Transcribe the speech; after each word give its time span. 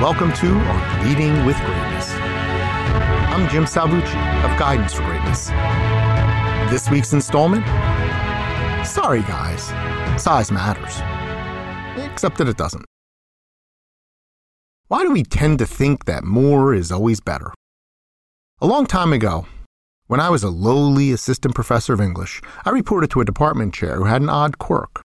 welcome 0.00 0.32
to 0.32 0.46
On 0.46 1.08
Leading 1.08 1.44
with 1.44 1.56
Greatness. 1.56 2.12
I'm 2.12 3.48
Jim 3.48 3.64
Salvucci 3.64 4.44
of 4.44 4.56
Guidance 4.56 4.94
for 4.94 5.02
Greatness. 5.02 5.48
This 6.70 6.88
week's 6.88 7.12
installment 7.12 7.66
Sorry, 8.86 9.22
guys, 9.22 9.64
size 10.22 10.52
matters. 10.52 11.00
Except 12.12 12.38
that 12.38 12.46
it 12.46 12.56
doesn't. 12.56 12.84
Why 14.86 15.02
do 15.02 15.10
we 15.10 15.24
tend 15.24 15.58
to 15.58 15.66
think 15.66 16.04
that 16.04 16.22
more 16.22 16.72
is 16.72 16.92
always 16.92 17.20
better? 17.20 17.52
A 18.60 18.68
long 18.68 18.86
time 18.86 19.12
ago, 19.12 19.46
when 20.06 20.20
I 20.20 20.30
was 20.30 20.44
a 20.44 20.48
lowly 20.48 21.10
assistant 21.10 21.56
professor 21.56 21.92
of 21.92 22.00
English, 22.00 22.40
I 22.64 22.70
reported 22.70 23.10
to 23.10 23.20
a 23.20 23.24
department 23.24 23.74
chair 23.74 23.96
who 23.96 24.04
had 24.04 24.22
an 24.22 24.28
odd 24.28 24.58
quirk. 24.58 25.02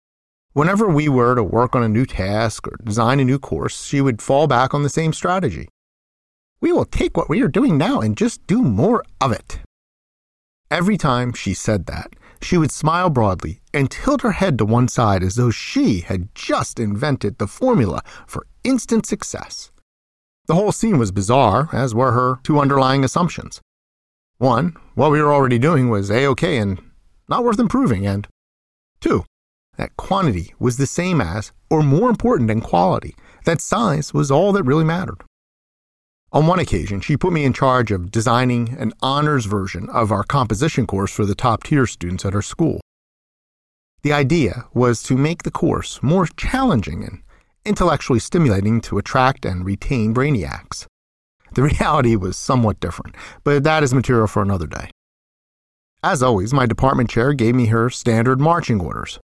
Whenever 0.56 0.88
we 0.88 1.06
were 1.06 1.34
to 1.34 1.44
work 1.44 1.76
on 1.76 1.82
a 1.82 1.88
new 1.88 2.06
task 2.06 2.66
or 2.66 2.78
design 2.82 3.20
a 3.20 3.24
new 3.24 3.38
course, 3.38 3.84
she 3.84 4.00
would 4.00 4.22
fall 4.22 4.46
back 4.46 4.72
on 4.72 4.82
the 4.82 4.88
same 4.88 5.12
strategy. 5.12 5.68
We 6.62 6.72
will 6.72 6.86
take 6.86 7.14
what 7.14 7.28
we 7.28 7.42
are 7.42 7.46
doing 7.48 7.76
now 7.76 8.00
and 8.00 8.16
just 8.16 8.46
do 8.46 8.62
more 8.62 9.04
of 9.20 9.32
it. 9.32 9.58
Every 10.70 10.96
time 10.96 11.34
she 11.34 11.52
said 11.52 11.84
that, 11.88 12.14
she 12.40 12.56
would 12.56 12.70
smile 12.70 13.10
broadly 13.10 13.60
and 13.74 13.90
tilt 13.90 14.22
her 14.22 14.32
head 14.32 14.56
to 14.56 14.64
one 14.64 14.88
side 14.88 15.22
as 15.22 15.34
though 15.34 15.50
she 15.50 16.00
had 16.00 16.34
just 16.34 16.80
invented 16.80 17.36
the 17.36 17.46
formula 17.46 18.00
for 18.26 18.46
instant 18.64 19.04
success. 19.04 19.70
The 20.46 20.54
whole 20.54 20.72
scene 20.72 20.96
was 20.96 21.12
bizarre, 21.12 21.68
as 21.70 21.94
were 21.94 22.12
her 22.12 22.38
two 22.42 22.58
underlying 22.58 23.04
assumptions. 23.04 23.60
One, 24.38 24.74
what 24.94 25.10
we 25.10 25.20
were 25.20 25.34
already 25.34 25.58
doing 25.58 25.90
was 25.90 26.10
A 26.10 26.24
OK 26.24 26.56
and 26.56 26.80
not 27.28 27.44
worth 27.44 27.60
improving, 27.60 28.06
and 28.06 28.26
two, 29.02 29.26
that 29.76 29.96
quantity 29.96 30.54
was 30.58 30.76
the 30.76 30.86
same 30.86 31.20
as, 31.20 31.52
or 31.70 31.82
more 31.82 32.08
important 32.10 32.48
than 32.48 32.60
quality, 32.60 33.14
that 33.44 33.60
size 33.60 34.12
was 34.12 34.30
all 34.30 34.52
that 34.52 34.64
really 34.64 34.84
mattered. 34.84 35.22
On 36.32 36.46
one 36.46 36.58
occasion, 36.58 37.00
she 37.00 37.16
put 37.16 37.32
me 37.32 37.44
in 37.44 37.52
charge 37.52 37.90
of 37.90 38.10
designing 38.10 38.76
an 38.78 38.92
honors 39.00 39.46
version 39.46 39.88
of 39.90 40.10
our 40.10 40.24
composition 40.24 40.86
course 40.86 41.12
for 41.12 41.24
the 41.24 41.34
top 41.34 41.62
tier 41.62 41.86
students 41.86 42.24
at 42.24 42.34
her 42.34 42.42
school. 42.42 42.80
The 44.02 44.12
idea 44.12 44.66
was 44.74 45.02
to 45.04 45.16
make 45.16 45.44
the 45.44 45.50
course 45.50 46.02
more 46.02 46.26
challenging 46.26 47.04
and 47.04 47.22
intellectually 47.64 48.18
stimulating 48.18 48.80
to 48.82 48.98
attract 48.98 49.44
and 49.44 49.64
retain 49.64 50.14
brainiacs. 50.14 50.86
The 51.54 51.62
reality 51.70 52.16
was 52.16 52.36
somewhat 52.36 52.80
different, 52.80 53.16
but 53.44 53.64
that 53.64 53.82
is 53.82 53.94
material 53.94 54.26
for 54.26 54.42
another 54.42 54.66
day. 54.66 54.90
As 56.02 56.22
always, 56.22 56.52
my 56.52 56.66
department 56.66 57.08
chair 57.08 57.32
gave 57.32 57.54
me 57.54 57.66
her 57.66 57.88
standard 57.88 58.40
marching 58.40 58.80
orders 58.80 59.18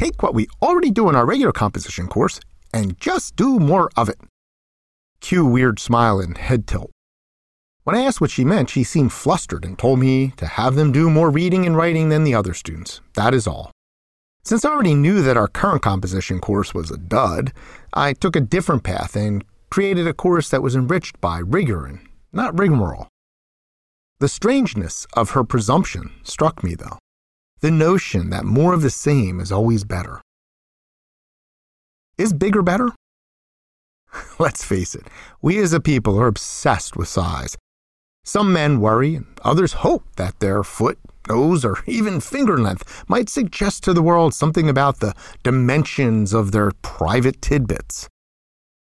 Take 0.00 0.22
what 0.22 0.32
we 0.32 0.48
already 0.62 0.90
do 0.90 1.10
in 1.10 1.14
our 1.14 1.26
regular 1.26 1.52
composition 1.52 2.08
course 2.08 2.40
and 2.72 2.98
just 2.98 3.36
do 3.36 3.58
more 3.58 3.90
of 3.98 4.08
it. 4.08 4.18
Cue 5.20 5.44
weird 5.44 5.78
smile 5.78 6.20
and 6.20 6.38
head 6.38 6.66
tilt. 6.66 6.90
When 7.84 7.94
I 7.94 8.00
asked 8.00 8.18
what 8.18 8.30
she 8.30 8.42
meant, 8.42 8.70
she 8.70 8.82
seemed 8.82 9.12
flustered 9.12 9.62
and 9.62 9.78
told 9.78 9.98
me 9.98 10.32
to 10.38 10.46
have 10.46 10.74
them 10.74 10.90
do 10.90 11.10
more 11.10 11.28
reading 11.28 11.66
and 11.66 11.76
writing 11.76 12.08
than 12.08 12.24
the 12.24 12.34
other 12.34 12.54
students. 12.54 13.02
That 13.12 13.34
is 13.34 13.46
all. 13.46 13.72
Since 14.42 14.64
I 14.64 14.70
already 14.70 14.94
knew 14.94 15.20
that 15.20 15.36
our 15.36 15.48
current 15.48 15.82
composition 15.82 16.40
course 16.40 16.72
was 16.72 16.90
a 16.90 16.96
dud, 16.96 17.52
I 17.92 18.14
took 18.14 18.34
a 18.34 18.40
different 18.40 18.84
path 18.84 19.14
and 19.14 19.44
created 19.68 20.06
a 20.06 20.14
course 20.14 20.48
that 20.48 20.62
was 20.62 20.74
enriched 20.74 21.20
by 21.20 21.40
rigor 21.40 21.84
and 21.84 21.98
not 22.32 22.58
rigmarole. 22.58 23.08
The 24.18 24.28
strangeness 24.28 25.06
of 25.12 25.32
her 25.32 25.44
presumption 25.44 26.10
struck 26.22 26.64
me, 26.64 26.74
though 26.74 26.96
the 27.60 27.70
notion 27.70 28.30
that 28.30 28.44
more 28.44 28.72
of 28.72 28.82
the 28.82 28.90
same 28.90 29.40
is 29.40 29.52
always 29.52 29.84
better. 29.84 30.20
Is 32.16 32.32
bigger 32.32 32.62
better? 32.62 32.90
Let's 34.38 34.64
face 34.64 34.94
it, 34.94 35.06
we 35.42 35.58
as 35.58 35.72
a 35.72 35.80
people 35.80 36.18
are 36.18 36.26
obsessed 36.26 36.96
with 36.96 37.08
size. 37.08 37.56
Some 38.24 38.52
men 38.52 38.80
worry, 38.80 39.16
and 39.16 39.26
others 39.42 39.72
hope 39.84 40.04
that 40.16 40.40
their 40.40 40.62
foot, 40.62 40.98
nose, 41.28 41.64
or 41.64 41.78
even 41.86 42.20
finger 42.20 42.58
length 42.58 43.04
might 43.08 43.28
suggest 43.28 43.82
to 43.84 43.94
the 43.94 44.02
world 44.02 44.34
something 44.34 44.68
about 44.68 45.00
the 45.00 45.14
dimensions 45.42 46.32
of 46.32 46.52
their 46.52 46.72
private 46.82 47.40
tidbits. 47.40 48.08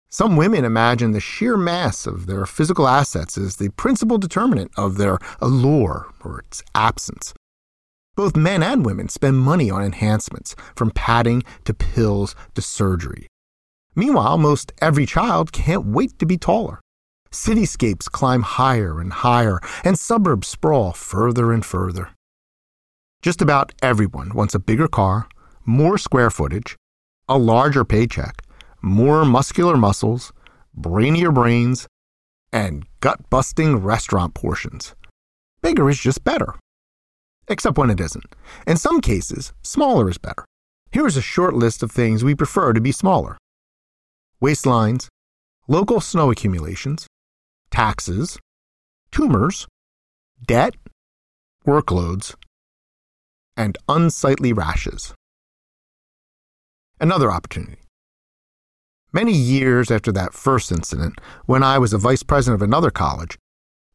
Some 0.09 0.37
women 0.37 0.65
imagine 0.65 1.11
the 1.13 1.21
sheer 1.21 1.57
mass 1.57 2.07
of 2.07 2.27
their 2.27 2.47
physical 2.47 2.87
assets 2.87 3.37
as 3.37 3.57
the 3.57 3.71
principal 3.71 4.17
determinant 4.17 4.71
of 4.77 4.97
their 4.97 5.19
allure 5.41 6.07
or 6.23 6.41
its 6.41 6.63
absence. 6.75 7.35
Both 8.17 8.37
men 8.37 8.63
and 8.63 8.85
women 8.85 9.09
spend 9.09 9.39
money 9.39 9.71
on 9.71 9.83
enhancements, 9.83 10.55
from 10.77 10.93
padding 10.93 11.43
to 11.65 11.75
pills 11.75 12.37
to 12.55 12.63
surgery. 12.63 13.27
Meanwhile, 13.97 14.39
most 14.39 14.73
every 14.81 15.07
child 15.07 15.51
can't 15.51 15.87
wait 15.87 16.19
to 16.21 16.27
be 16.27 16.39
taller. 16.39 16.81
Cityscapes 17.33 18.11
climb 18.11 18.43
higher 18.43 19.01
and 19.01 19.13
higher, 19.13 19.59
and 19.83 19.99
suburbs 19.99 20.47
sprawl 20.47 20.93
further 20.93 21.53
and 21.53 21.65
further. 21.65 22.11
Just 23.23 23.43
about 23.43 23.73
everyone 23.83 24.33
wants 24.35 24.55
a 24.55 24.61
bigger 24.61 24.87
car, 24.87 25.29
more 25.65 25.99
square 25.99 26.31
footage, 26.31 26.77
a 27.29 27.39
larger 27.39 27.85
paycheck, 27.85 28.43
more 28.81 29.25
muscular 29.25 29.77
muscles, 29.77 30.33
brainier 30.79 31.33
brains, 31.35 31.89
and 32.53 32.87
gut 33.01 33.19
busting 33.31 33.79
restaurant 33.79 34.35
portions. 34.35 34.95
Bigger 35.63 35.89
is 35.89 35.99
just 35.99 36.23
better 36.23 36.55
except 37.49 37.79
when 37.79 37.91
it 37.91 38.01
isn't. 38.01 38.35
In 38.67 38.77
some 38.77 39.01
cases, 39.01 39.53
smaller 39.63 40.09
is 40.09 40.19
better. 40.19 40.45
Here 40.91 41.07
is 41.07 41.17
a 41.17 41.23
short 41.23 41.55
list 41.55 41.83
of 41.83 41.91
things 41.91 42.23
we 42.23 42.35
prefer 42.35 42.73
to 42.73 42.81
be 42.81 42.93
smaller 42.93 43.37
waistlines, 44.43 45.09
local 45.69 46.01
snow 46.01 46.31
accumulations, 46.31 47.07
taxes, 47.71 48.39
tumors, 49.11 49.67
debt, 50.47 50.75
workloads, 51.67 52.35
and 53.57 53.79
unsightly 53.89 54.53
rashes. 54.53 55.15
Another 57.01 57.31
opportunity. 57.31 57.79
Many 59.13 59.33
years 59.33 59.91
after 59.91 60.13
that 60.13 60.35
first 60.35 60.73
incident, 60.73 61.21
when 61.47 61.63
I 61.63 61.79
was 61.79 61.93
a 61.93 61.99
vice 61.99 62.23
president 62.23 62.61
of 62.61 62.69
another 62.69 62.91
college, 62.91 63.39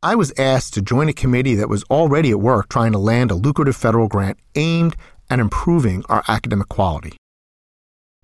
I 0.01 0.15
was 0.15 0.31
asked 0.37 0.75
to 0.75 0.81
join 0.81 1.09
a 1.09 1.13
committee 1.13 1.55
that 1.55 1.67
was 1.67 1.83
already 1.85 2.31
at 2.31 2.39
work 2.39 2.69
trying 2.69 2.93
to 2.93 2.97
land 2.97 3.31
a 3.31 3.35
lucrative 3.35 3.75
federal 3.75 4.07
grant 4.07 4.39
aimed 4.55 4.95
at 5.29 5.39
improving 5.39 6.05
our 6.07 6.23
academic 6.29 6.69
quality. 6.69 7.17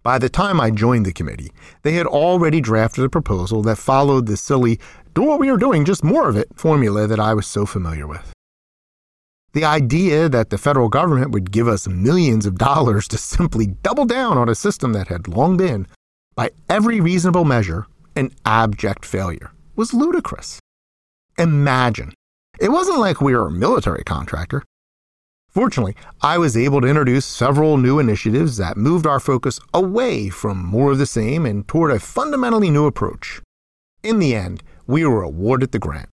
By 0.02 0.18
the 0.18 0.30
time 0.30 0.62
I 0.62 0.72
joined 0.72 1.06
the 1.06 1.12
committee, 1.12 1.52
they 1.82 1.92
had 1.92 2.08
already 2.08 2.62
drafted 2.62 3.04
a 3.04 3.10
proposal 3.10 3.62
that 3.64 3.78
followed 3.78 4.26
the 4.26 4.38
silly, 4.38 4.80
do 5.14 5.24
what 5.24 5.38
we 5.38 5.50
are 5.50 5.58
doing, 5.58 5.84
just 5.84 6.02
more 6.02 6.30
of 6.30 6.38
it 6.38 6.48
formula 6.56 7.08
that 7.08 7.20
I 7.20 7.34
was 7.34 7.46
so 7.46 7.66
familiar 7.66 8.08
with. 8.08 8.32
The 9.52 9.66
idea 9.66 10.30
that 10.30 10.52
the 10.52 10.58
federal 10.58 10.88
government 10.88 11.32
would 11.32 11.52
give 11.52 11.68
us 11.68 11.90
millions 11.90 12.46
of 12.46 12.58
dollars 12.58 13.06
to 13.10 13.18
simply 13.18 13.68
double 13.68 14.06
down 14.06 14.38
on 14.38 14.48
a 14.48 14.56
system 14.56 14.94
that 14.94 15.10
had 15.10 15.28
long 15.28 15.58
been, 15.58 15.88
by 16.36 16.52
every 16.70 17.02
reasonable 17.02 17.44
measure, 17.44 17.86
an 18.16 18.32
abject 18.46 19.04
failure 19.04 19.52
was 19.76 19.94
ludicrous. 19.94 20.60
Imagine. 21.38 22.14
It 22.60 22.70
wasn't 22.70 23.00
like 23.00 23.20
we 23.20 23.36
were 23.36 23.48
a 23.48 23.52
military 23.52 24.04
contractor. 24.04 24.64
Fortunately, 25.50 25.96
I 26.22 26.38
was 26.38 26.58
able 26.58 26.82
to 26.82 26.88
introduce 26.88 27.26
several 27.26 27.78
new 27.78 28.00
initiatives 28.00 28.58
that 28.58 28.78
moved 28.78 29.06
our 29.06 29.20
focus 29.20 29.60
away 29.74 30.30
from 30.30 30.66
more 30.66 30.92
of 30.92 30.98
the 30.98 31.06
same 31.06 31.46
and 31.46 31.68
toward 31.68 31.92
a 31.92 32.00
fundamentally 32.00 32.70
new 32.70 32.86
approach. 32.86 33.42
In 34.04 34.20
the 34.20 34.36
end, 34.36 34.64
we 34.88 35.06
were 35.06 35.24
awarded 35.24 35.72
the 35.72 35.80
grant. 35.80 36.10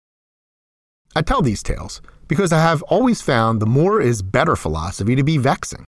I 1.14 1.22
tell 1.22 1.42
these 1.42 1.62
tales 1.62 2.00
because 2.28 2.52
I 2.52 2.60
have 2.60 2.82
always 2.82 3.20
found 3.20 3.60
the 3.60 3.66
more 3.66 4.00
is 4.00 4.22
better 4.22 4.56
philosophy 4.56 5.16
to 5.16 5.24
be 5.24 5.38
vexing. 5.38 5.84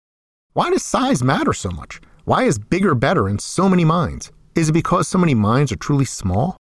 Why 0.54 0.70
does 0.70 0.84
size 0.84 1.22
matter 1.22 1.52
so 1.52 1.70
much? 1.70 2.00
Why 2.24 2.44
is 2.44 2.58
bigger 2.58 2.94
better 2.94 3.28
in 3.28 3.38
so 3.38 3.68
many 3.68 3.84
minds? 3.84 4.32
Is 4.54 4.70
it 4.70 4.72
because 4.72 5.06
so 5.06 5.18
many 5.18 5.34
minds 5.34 5.70
are 5.70 5.76
truly 5.76 6.04
small? 6.04 6.56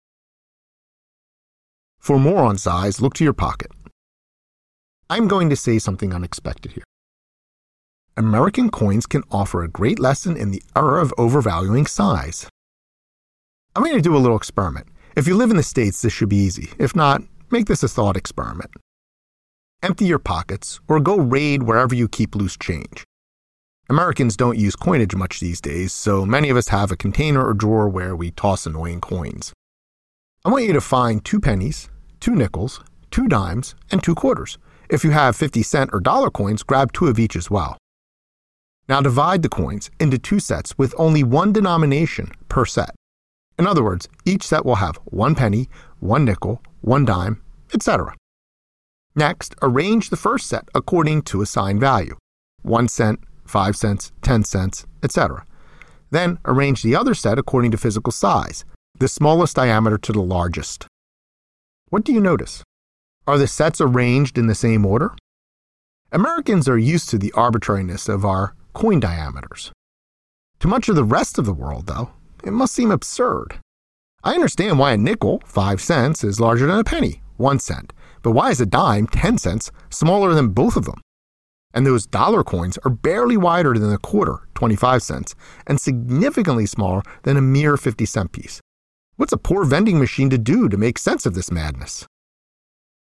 For 2.05 2.19
more 2.19 2.43
on 2.43 2.59
size, 2.59 3.01
look 3.01 3.15
to 3.15 3.23
your 3.23 3.33
pocket. 3.33 3.71
I'm 5.09 5.27
going 5.27 5.49
to 5.49 5.55
say 5.55 5.79
something 5.79 6.13
unexpected 6.13 6.73
here. 6.73 6.83
American 8.15 8.69
coins 8.69 9.07
can 9.07 9.23
offer 9.31 9.63
a 9.63 9.67
great 9.67 9.97
lesson 9.97 10.37
in 10.37 10.51
the 10.51 10.61
error 10.75 10.99
of 10.99 11.15
overvaluing 11.17 11.87
size. 11.87 12.47
I'm 13.75 13.81
going 13.81 13.95
to 13.95 14.03
do 14.03 14.15
a 14.15 14.21
little 14.21 14.37
experiment. 14.37 14.85
If 15.15 15.27
you 15.27 15.35
live 15.35 15.49
in 15.49 15.57
the 15.57 15.63
States, 15.63 16.03
this 16.03 16.13
should 16.13 16.29
be 16.29 16.35
easy. 16.35 16.69
If 16.77 16.95
not, 16.95 17.23
make 17.49 17.65
this 17.65 17.81
a 17.81 17.87
thought 17.87 18.15
experiment. 18.15 18.69
Empty 19.81 20.05
your 20.05 20.19
pockets 20.19 20.79
or 20.87 20.99
go 20.99 21.17
raid 21.17 21.63
wherever 21.63 21.95
you 21.95 22.07
keep 22.07 22.35
loose 22.35 22.55
change. 22.55 23.03
Americans 23.89 24.37
don't 24.37 24.59
use 24.59 24.75
coinage 24.75 25.15
much 25.15 25.39
these 25.39 25.59
days, 25.59 25.91
so 25.91 26.23
many 26.23 26.51
of 26.51 26.57
us 26.57 26.67
have 26.67 26.91
a 26.91 26.97
container 26.97 27.43
or 27.43 27.55
drawer 27.55 27.89
where 27.89 28.15
we 28.15 28.29
toss 28.29 28.67
annoying 28.67 29.01
coins. 29.01 29.53
I 30.45 30.49
want 30.49 30.65
you 30.65 30.73
to 30.73 30.81
find 30.81 31.25
two 31.25 31.39
pennies, 31.39 31.89
two 32.19 32.35
nickels, 32.35 32.81
two 33.11 33.27
dimes, 33.27 33.75
and 33.91 34.03
two 34.03 34.15
quarters. 34.15 34.57
If 34.89 35.03
you 35.03 35.11
have 35.11 35.35
50 35.35 35.63
cent 35.63 35.89
or 35.93 35.99
dollar 35.99 36.29
coins, 36.29 36.63
grab 36.63 36.91
two 36.91 37.07
of 37.07 37.19
each 37.19 37.35
as 37.35 37.49
well. 37.49 37.77
Now 38.87 39.01
divide 39.01 39.41
the 39.41 39.49
coins 39.49 39.89
into 39.99 40.17
two 40.17 40.39
sets 40.39 40.77
with 40.77 40.93
only 40.97 41.23
one 41.23 41.51
denomination 41.51 42.31
per 42.49 42.65
set. 42.65 42.93
In 43.57 43.65
other 43.65 43.83
words, 43.83 44.07
each 44.25 44.43
set 44.43 44.65
will 44.65 44.75
have 44.75 44.97
one 45.05 45.33
penny, 45.33 45.69
one 45.99 46.25
nickel, 46.25 46.61
one 46.81 47.05
dime, 47.05 47.41
etc. 47.73 48.13
Next, 49.15 49.55
arrange 49.61 50.09
the 50.09 50.17
first 50.17 50.47
set 50.47 50.67
according 50.75 51.21
to 51.23 51.41
assigned 51.41 51.79
value 51.79 52.17
1 52.63 52.87
cent, 52.87 53.19
5 53.45 53.75
cents, 53.75 54.11
10 54.23 54.43
cents, 54.43 54.85
etc. 55.03 55.45
Then 56.11 56.39
arrange 56.45 56.81
the 56.81 56.95
other 56.95 57.13
set 57.13 57.37
according 57.37 57.71
to 57.71 57.77
physical 57.77 58.11
size, 58.11 58.65
the 58.97 59.07
smallest 59.07 59.55
diameter 59.55 59.97
to 59.99 60.11
the 60.11 60.21
largest. 60.21 60.87
What 61.89 62.03
do 62.03 62.11
you 62.11 62.19
notice? 62.19 62.63
Are 63.27 63.37
the 63.37 63.47
sets 63.47 63.79
arranged 63.79 64.39
in 64.39 64.47
the 64.47 64.55
same 64.55 64.85
order? 64.87 65.13
Americans 66.11 66.67
are 66.67 66.79
used 66.79 67.09
to 67.09 67.19
the 67.19 67.31
arbitrariness 67.33 68.09
of 68.09 68.25
our 68.25 68.55
coin 68.73 68.99
diameters. 68.99 69.71
To 70.61 70.67
much 70.67 70.89
of 70.89 70.95
the 70.95 71.03
rest 71.03 71.37
of 71.37 71.45
the 71.45 71.53
world, 71.53 71.85
though, 71.85 72.09
it 72.43 72.53
must 72.53 72.73
seem 72.73 72.89
absurd. 72.89 73.59
I 74.23 74.33
understand 74.33 74.79
why 74.79 74.93
a 74.93 74.97
nickel, 74.97 75.43
5 75.45 75.79
cents, 75.79 76.23
is 76.23 76.39
larger 76.39 76.65
than 76.65 76.79
a 76.79 76.83
penny, 76.83 77.21
1 77.37 77.59
cent, 77.59 77.93
but 78.23 78.31
why 78.31 78.49
is 78.49 78.59
a 78.59 78.65
dime, 78.65 79.05
10 79.05 79.37
cents, 79.37 79.71
smaller 79.91 80.33
than 80.33 80.49
both 80.49 80.75
of 80.75 80.85
them? 80.85 81.01
And 81.71 81.85
those 81.85 82.07
dollar 82.07 82.43
coins 82.43 82.79
are 82.83 82.89
barely 82.89 83.37
wider 83.37 83.77
than 83.77 83.93
a 83.93 83.99
quarter, 83.99 84.47
25 84.55 85.03
cents, 85.03 85.35
and 85.67 85.79
significantly 85.79 86.65
smaller 86.65 87.03
than 87.21 87.37
a 87.37 87.41
mere 87.41 87.77
50 87.77 88.05
cent 88.05 88.31
piece. 88.31 88.59
What's 89.17 89.31
a 89.31 89.37
poor 89.37 89.63
vending 89.63 89.97
machine 89.97 90.29
to 90.31 90.37
do 90.37 90.67
to 90.67 90.75
make 90.75 90.97
sense 90.97 91.25
of 91.25 91.35
this 91.35 91.49
madness? 91.49 92.05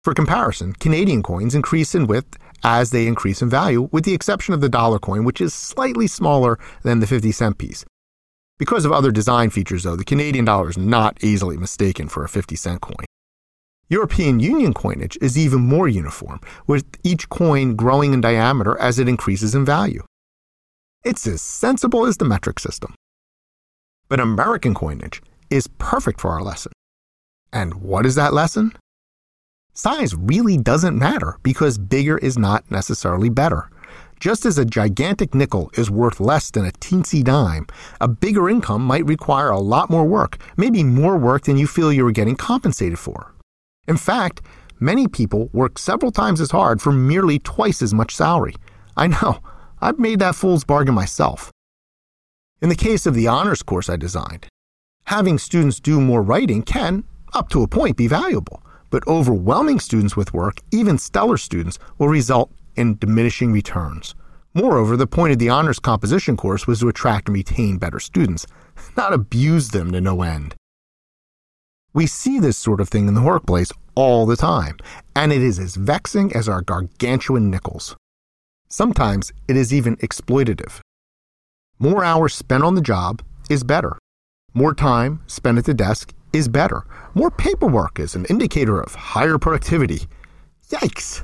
For 0.03 0.15
comparison, 0.15 0.73
Canadian 0.73 1.23
coins 1.23 1.55
increase 1.55 1.95
in 1.95 2.09
width 2.09 2.37
as 2.65 2.91
they 2.91 3.07
increase 3.07 3.41
in 3.41 3.49
value, 3.49 3.89
with 3.93 4.05
the 4.05 4.13
exception 4.13 4.53
of 4.53 4.61
the 4.61 4.69
dollar 4.69 4.99
coin, 4.99 5.23
which 5.23 5.41
is 5.41 5.55
slightly 5.55 6.09
smaller 6.09 6.59
than 6.83 6.99
the 6.99 7.07
50 7.07 7.31
cent 7.31 7.57
piece. 7.57 7.85
Because 8.59 8.85
of 8.85 8.91
other 8.91 9.13
design 9.13 9.51
features, 9.51 9.85
though, 9.85 9.95
the 9.95 10.05
Canadian 10.05 10.45
dollar 10.45 10.71
is 10.71 10.77
not 10.77 11.23
easily 11.23 11.57
mistaken 11.57 12.09
for 12.09 12.25
a 12.25 12.29
50 12.29 12.57
cent 12.57 12.81
coin. 12.81 13.07
European 13.89 14.41
Union 14.41 14.75
coinage 14.75 15.17
is 15.21 15.39
even 15.39 15.61
more 15.61 15.87
uniform, 15.87 16.41
with 16.67 16.85
each 17.05 17.29
coin 17.29 17.77
growing 17.77 18.13
in 18.13 18.21
diameter 18.21 18.77
as 18.81 18.99
it 18.99 19.09
increases 19.09 19.55
in 19.55 19.65
value. 19.65 20.03
It's 21.05 21.29
as 21.29 21.43
sensible 21.43 22.07
as 22.07 22.17
the 22.17 22.25
metric 22.25 22.59
system. 22.59 22.93
But 24.09 24.19
American 24.19 24.75
coinage 24.75 25.23
is 25.53 25.69
perfect 25.79 26.21
for 26.21 26.31
our 26.31 26.43
lesson. 26.43 26.73
And 27.53 27.75
what 27.75 28.07
is 28.07 28.15
that 28.15 28.33
lesson? 28.33 28.73
Size 29.75 30.15
really 30.15 30.57
doesn't 30.57 30.99
matter 30.99 31.39
because 31.43 31.79
bigger 31.79 32.19
is 32.19 32.39
not 32.39 32.71
necessarily 32.71 33.29
better. 33.29 33.71
Just 34.19 34.47
as 34.47 34.57
a 34.57 34.65
gigantic 34.65 35.35
nickel 35.35 35.71
is 35.75 35.91
worth 35.91 36.21
less 36.21 36.51
than 36.51 36.65
a 36.65 36.73
teensy 36.73 37.23
dime, 37.23 37.67
a 38.01 38.09
bigger 38.09 38.49
income 38.49 38.83
might 38.83 39.05
require 39.05 39.51
a 39.51 39.59
lot 39.59 39.91
more 39.91 40.05
work, 40.05 40.39
maybe 40.57 40.83
more 40.85 41.19
work 41.19 41.43
than 41.43 41.57
you 41.57 41.67
feel 41.67 41.93
you 41.93 42.07
are 42.07 42.13
getting 42.13 42.37
compensated 42.37 42.99
for. 42.99 43.35
In 43.87 43.97
fact, 43.97 44.41
many 44.81 45.09
people 45.09 45.51
work 45.53 45.79
several 45.79 46.13
times 46.13 46.41
as 46.41 46.51
hard 46.51 46.81
for 46.81 46.93
merely 46.93 47.39
twice 47.39 47.83
as 47.83 47.93
much 47.93 48.15
salary. 48.15 48.55
I 48.97 49.09
know, 49.09 49.41
I've 49.81 49.99
made 49.99 50.21
that 50.21 50.37
fool's 50.37 50.65
bargain 50.65 50.95
myself. 50.95 51.51
In 52.61 52.69
the 52.69 52.77
case 52.77 53.07
of 53.07 53.15
the 53.15 53.27
honors 53.27 53.63
course 53.63 53.89
I 53.89 53.97
designed, 53.97 54.47
having 55.05 55.39
students 55.39 55.81
do 55.81 56.01
more 56.01 56.23
writing 56.23 56.63
can, 56.63 57.05
up 57.35 57.49
to 57.51 57.63
a 57.63 57.69
point, 57.69 57.97
be 57.97 58.07
valuable 58.07 58.63
but 58.93 59.09
overwhelming 59.09 59.81
students 59.81 60.17
with 60.17 60.35
work, 60.35 60.61
even 60.71 60.99
stellar 60.99 61.39
students, 61.39 61.79
will 61.99 62.09
result 62.09 62.53
in 62.77 62.97
diminishing 62.99 63.51
returns. 63.51 64.15
Moreover, 64.55 64.99
the 64.99 65.07
point 65.07 65.33
of 65.33 65.39
the 65.39 65.49
honors 65.49 65.79
composition 65.79 66.37
course 66.37 66.67
was 66.67 66.81
to 66.81 66.89
attract 66.91 67.27
and 67.27 67.35
retain 67.35 67.79
better 67.79 67.99
students, 67.99 68.47
not 68.95 69.15
abuse 69.15 69.71
them 69.71 69.91
to 69.93 70.01
no 70.01 70.21
end. 70.21 70.55
We 71.95 72.07
see 72.07 72.39
this 72.39 72.59
sort 72.59 72.83
of 72.83 72.91
thing 72.91 73.09
in 73.09 73.15
the 73.15 73.23
workplace 73.23 73.73
all 73.95 74.27
the 74.27 74.37
time, 74.37 74.77
and 75.17 75.33
it 75.33 75.43
is 75.43 75.59
as 75.59 75.77
vexing 75.77 76.37
as 76.37 76.47
our 76.47 76.61
gargantuan 76.61 77.51
nickels. 77.51 77.97
Sometimes 78.69 79.33
it 79.49 79.57
is 79.57 79.73
even 79.73 79.97
exploitative. 79.97 80.81
More 81.79 82.05
hours 82.05 82.35
spent 82.35 82.63
on 82.63 82.75
the 82.75 82.83
job 82.83 83.23
is 83.49 83.65
better. 83.65 83.99
More 84.55 84.75
time 84.75 85.23
spent 85.27 85.57
at 85.57 85.65
the 85.65 85.73
desk 85.73 86.13
is 86.33 86.47
better. 86.47 86.85
More 87.15 87.31
paperwork 87.31 87.99
is 87.99 88.15
an 88.15 88.27
indicator 88.27 88.79
of 88.81 88.95
higher 88.95 89.39
productivity. 89.39 90.01
Yikes! 90.69 91.23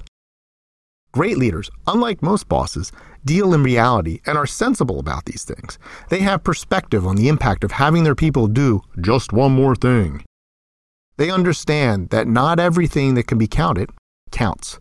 Great 1.13 1.37
leaders, 1.37 1.71
unlike 1.87 2.23
most 2.23 2.49
bosses, 2.49 2.91
deal 3.27 3.53
in 3.53 3.63
reality 3.63 4.21
and 4.25 4.39
are 4.39 4.47
sensible 4.47 4.99
about 4.99 5.27
these 5.27 5.45
things. 5.45 5.79
They 6.09 6.21
have 6.21 6.43
perspective 6.43 7.07
on 7.07 7.17
the 7.17 7.29
impact 7.29 7.65
of 7.65 7.73
having 7.73 8.05
their 8.05 8.15
people 8.15 8.47
do 8.47 8.81
just 8.99 9.33
one 9.33 9.53
more 9.53 9.77
thing. 9.77 10.25
They 11.19 11.31
understand 11.31 12.09
that 12.11 12.29
not 12.29 12.59
everything 12.59 13.15
that 13.15 13.27
can 13.27 13.37
be 13.37 13.49
counted 13.49 13.91
counts. 14.31 14.79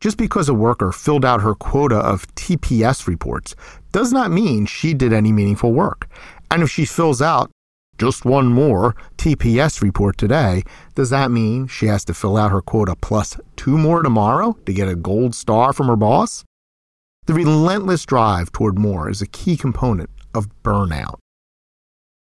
Just 0.00 0.18
because 0.18 0.50
a 0.50 0.54
worker 0.54 0.92
filled 0.92 1.24
out 1.24 1.40
her 1.40 1.54
quota 1.54 1.96
of 1.96 2.26
TPS 2.34 3.06
reports 3.06 3.54
does 3.92 4.12
not 4.12 4.30
mean 4.30 4.66
she 4.66 4.92
did 4.92 5.14
any 5.14 5.32
meaningful 5.32 5.72
work. 5.72 6.08
And 6.50 6.62
if 6.62 6.70
she 6.70 6.84
fills 6.84 7.22
out 7.22 7.50
just 7.98 8.24
one 8.24 8.46
more 8.46 8.94
TPS 9.16 9.80
report 9.80 10.18
today. 10.18 10.62
Does 10.94 11.10
that 11.10 11.30
mean 11.30 11.66
she 11.66 11.86
has 11.86 12.04
to 12.06 12.14
fill 12.14 12.36
out 12.36 12.50
her 12.50 12.60
quota 12.60 12.94
plus 13.00 13.38
two 13.56 13.78
more 13.78 14.02
tomorrow 14.02 14.56
to 14.66 14.72
get 14.72 14.88
a 14.88 14.96
gold 14.96 15.34
star 15.34 15.72
from 15.72 15.86
her 15.88 15.96
boss? 15.96 16.44
The 17.26 17.34
relentless 17.34 18.04
drive 18.04 18.52
toward 18.52 18.78
more 18.78 19.10
is 19.10 19.20
a 19.20 19.26
key 19.26 19.56
component 19.56 20.10
of 20.34 20.48
burnout. 20.62 21.16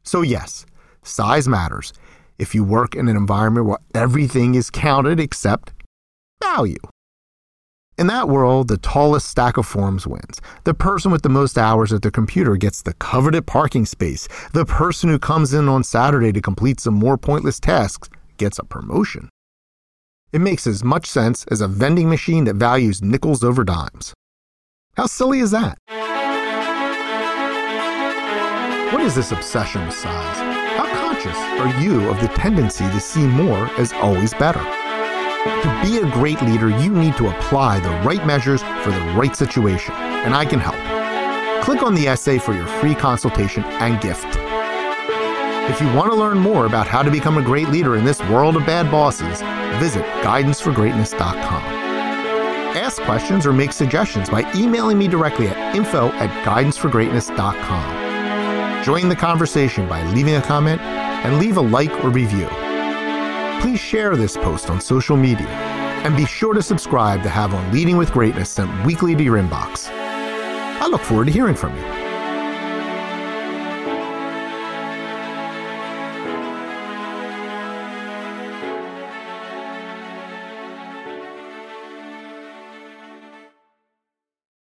So, 0.04 0.22
yes, 0.22 0.66
size 1.04 1.48
matters 1.48 1.94
if 2.40 2.56
you 2.56 2.64
work 2.64 2.96
in 2.96 3.08
an 3.08 3.18
environment 3.18 3.68
where 3.68 3.78
everything 3.94 4.56
is 4.56 4.70
counted 4.70 5.20
except 5.20 5.74
value. 6.42 6.80
In 8.00 8.08
that 8.08 8.30
world, 8.30 8.70
the 8.70 8.78
tallest 8.78 9.28
stack 9.28 9.58
of 9.58 9.66
forms 9.66 10.08
wins. 10.08 10.40
The 10.64 10.74
person 10.74 11.12
with 11.12 11.22
the 11.22 11.28
most 11.28 11.58
hours 11.58 11.92
at 11.92 12.02
the 12.02 12.10
computer 12.10 12.56
gets 12.56 12.82
the 12.82 12.94
coveted 12.94 13.46
parking 13.46 13.86
space. 13.86 14.30
The 14.54 14.64
person 14.64 15.10
who 15.10 15.20
comes 15.20 15.54
in 15.54 15.68
on 15.68 15.84
Saturday 15.84 16.32
to 16.32 16.40
complete 16.40 16.80
some 16.80 16.94
more 16.94 17.18
pointless 17.18 17.60
tasks 17.60 18.08
gets 18.38 18.58
a 18.58 18.64
promotion. 18.64 19.28
It 20.32 20.40
makes 20.40 20.66
as 20.66 20.82
much 20.82 21.08
sense 21.08 21.44
as 21.52 21.60
a 21.60 21.68
vending 21.68 22.08
machine 22.08 22.46
that 22.46 22.56
values 22.56 23.02
nickels 23.02 23.44
over 23.44 23.66
dimes. 23.66 24.14
How 24.96 25.08
silly 25.08 25.40
is 25.40 25.52
that? 25.52 25.78
What 28.94 29.02
is 29.02 29.14
this 29.14 29.34
obsession 29.34 29.86
with 29.86 29.94
size? 29.94 30.38
How 30.78 30.86
conscious 31.02 31.36
are 31.36 31.82
you 31.82 32.10
of 32.10 32.22
the 32.22 32.30
tendency 32.30 32.86
to 32.86 33.00
see 33.02 33.28
more 33.28 33.70
as 33.78 33.92
always 33.92 34.34
better? 34.36 34.79
To 35.64 35.82
be 35.84 35.98
a 35.98 36.12
great 36.12 36.42
leader, 36.42 36.70
you 36.70 36.92
need 36.92 37.16
to 37.18 37.30
apply 37.30 37.80
the 37.80 37.90
right 38.08 38.26
measures 38.26 38.62
for 38.84 38.92
the 38.92 39.14
right 39.16 39.36
situation, 39.36 39.94
and 39.94 40.34
I 40.34 40.46
can 40.46 40.60
help. 40.60 40.76
Click 41.64 41.84
on 41.84 41.96
the 41.96 42.08
essay 42.08 42.38
for 42.38 42.54
your 42.54 42.68
free 42.68 42.96
consultation 42.96 43.64
and 43.64 44.02
gift. 44.02 44.28
If 45.70 45.82
you 45.82 45.88
want 45.94 46.12
to 46.12 46.18
learn 46.18 46.40
more 46.40 46.66
about 46.66 46.88
how 46.88 47.04
to 47.04 47.12
become 47.12 47.38
a 47.38 47.44
great 47.44 47.70
leader 47.70 47.96
in 47.96 48.06
this 48.06 48.20
world 48.24 48.56
of 48.56 48.66
bad 48.66 48.90
bosses, 48.90 49.42
visit 49.80 50.04
guidanceforgreatness.com. 50.24 51.64
Ask 52.76 53.02
questions 53.04 53.46
or 53.46 53.54
make 53.54 53.72
suggestions 53.72 54.30
by 54.30 54.52
emailing 54.56 54.98
me 54.98 55.08
directly 55.08 55.48
at 55.48 55.76
info 55.76 56.10
at 56.14 56.30
guidanceforgreatness.com. 56.46 58.84
Join 58.84 59.10
the 59.10 59.16
conversation 59.16 59.88
by 59.88 60.04
leaving 60.12 60.36
a 60.36 60.42
comment 60.42 60.82
and 60.82 61.38
leave 61.38 61.58
a 61.58 61.62
like 61.62 61.92
or 62.04 62.10
review. 62.10 62.50
Please 63.60 63.80
share 63.80 64.16
this 64.16 64.38
post 64.38 64.70
on 64.70 64.80
social 64.80 65.18
media 65.18 65.48
and 65.48 66.16
be 66.16 66.26
sure 66.26 66.54
to 66.54 66.62
subscribe 66.62 67.22
to 67.24 67.30
have 67.30 67.54
on 67.54 67.72
Leading 67.72 67.98
with 67.98 68.12
Greatness 68.12 68.50
sent 68.50 68.86
weekly 68.86 69.16
to 69.16 69.24
your 69.24 69.38
inbox. 69.38 69.90
I 69.90 70.88
look 70.88 71.02
forward 71.02 71.26
to 71.26 71.32
hearing 71.32 71.56
from 71.56 71.76
you. 71.76 72.09